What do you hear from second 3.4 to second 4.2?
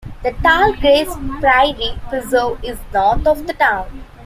the town.